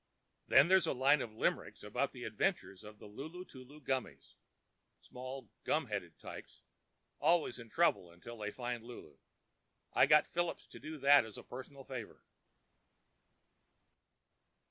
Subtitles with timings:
[0.47, 5.85] Then there's a line of limericks about the adventures of the 'Lulu Tulu Gummies'—small gum
[5.89, 9.17] headed tykes—always in trouble until they find Lulu.
[9.93, 12.23] I got Phillips to do that as a personal favor."